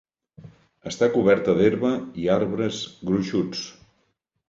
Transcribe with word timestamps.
Està 0.91 1.09
coberta 1.17 1.55
d'herba 1.61 1.93
i 2.25 2.29
arbres 2.39 2.83
gruixuts. 3.11 3.67